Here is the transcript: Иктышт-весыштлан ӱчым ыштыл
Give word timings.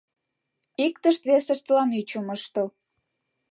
Иктышт-весыштлан 0.85 1.89
ӱчым 1.99 2.27
ыштыл 2.35 2.67